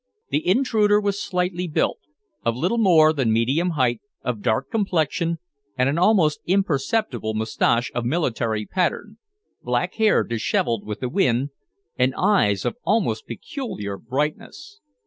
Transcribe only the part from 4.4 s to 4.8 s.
dark